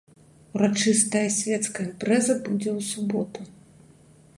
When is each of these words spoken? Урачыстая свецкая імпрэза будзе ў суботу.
Урачыстая 0.59 1.27
свецкая 1.37 1.85
імпрэза 1.91 2.33
будзе 2.49 2.69
ў 2.77 2.79
суботу. 2.93 3.41